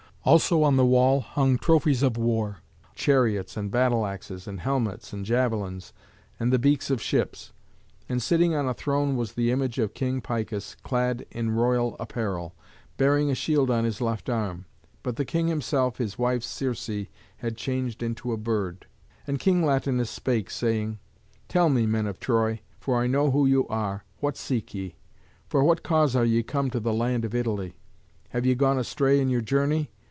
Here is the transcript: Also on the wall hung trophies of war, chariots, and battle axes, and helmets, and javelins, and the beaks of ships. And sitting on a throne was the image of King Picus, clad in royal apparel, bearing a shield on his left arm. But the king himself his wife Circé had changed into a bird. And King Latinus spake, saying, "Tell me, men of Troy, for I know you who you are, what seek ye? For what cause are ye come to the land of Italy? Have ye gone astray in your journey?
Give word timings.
Also 0.23 0.61
on 0.61 0.75
the 0.77 0.85
wall 0.85 1.19
hung 1.21 1.57
trophies 1.57 2.03
of 2.03 2.15
war, 2.15 2.57
chariots, 2.93 3.57
and 3.57 3.71
battle 3.71 4.05
axes, 4.05 4.47
and 4.47 4.59
helmets, 4.59 5.11
and 5.13 5.25
javelins, 5.25 5.93
and 6.39 6.53
the 6.53 6.59
beaks 6.59 6.91
of 6.91 7.01
ships. 7.01 7.53
And 8.07 8.21
sitting 8.21 8.53
on 8.53 8.69
a 8.69 8.73
throne 8.75 9.15
was 9.17 9.33
the 9.33 9.49
image 9.49 9.79
of 9.79 9.95
King 9.95 10.21
Picus, 10.21 10.75
clad 10.83 11.25
in 11.31 11.49
royal 11.55 11.95
apparel, 11.99 12.53
bearing 12.97 13.31
a 13.31 13.35
shield 13.35 13.71
on 13.71 13.83
his 13.83 13.99
left 13.99 14.29
arm. 14.29 14.65
But 15.01 15.15
the 15.15 15.25
king 15.25 15.47
himself 15.47 15.97
his 15.97 16.19
wife 16.19 16.43
Circé 16.43 17.07
had 17.37 17.57
changed 17.57 18.03
into 18.03 18.31
a 18.31 18.37
bird. 18.37 18.85
And 19.25 19.39
King 19.39 19.65
Latinus 19.65 20.11
spake, 20.11 20.51
saying, 20.51 20.99
"Tell 21.47 21.67
me, 21.67 21.87
men 21.87 22.05
of 22.05 22.19
Troy, 22.19 22.61
for 22.79 23.01
I 23.01 23.07
know 23.07 23.25
you 23.25 23.31
who 23.31 23.45
you 23.47 23.67
are, 23.69 24.03
what 24.19 24.37
seek 24.37 24.75
ye? 24.75 24.97
For 25.49 25.63
what 25.63 25.81
cause 25.81 26.15
are 26.15 26.25
ye 26.25 26.43
come 26.43 26.69
to 26.69 26.79
the 26.79 26.93
land 26.93 27.25
of 27.25 27.33
Italy? 27.33 27.79
Have 28.29 28.45
ye 28.45 28.53
gone 28.53 28.77
astray 28.77 29.19
in 29.19 29.27
your 29.27 29.41
journey? 29.41 29.89